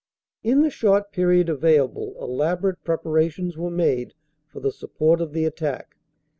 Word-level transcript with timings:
"In 0.41 0.63
the 0.63 0.71
short 0.71 1.11
period 1.11 1.47
available 1.47 2.15
elaborate 2.19 2.83
preparations 2.83 3.55
were 3.55 3.69
made 3.69 4.15
for 4.47 4.59
the 4.59 4.71
support 4.71 5.21
of 5.21 5.31
the 5.31 5.45
attack. 5.45 5.95